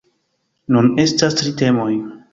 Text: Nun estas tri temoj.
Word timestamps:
Nun 0.77 0.89
estas 1.05 1.37
tri 1.43 1.55
temoj. 1.61 1.89